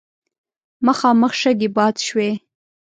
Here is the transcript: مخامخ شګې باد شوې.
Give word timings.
مخامخ 0.85 1.31
شګې 1.41 1.69
باد 1.75 1.95
شوې. 2.07 2.29